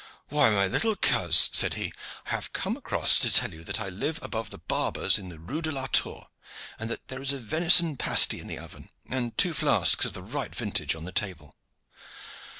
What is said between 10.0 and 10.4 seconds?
of the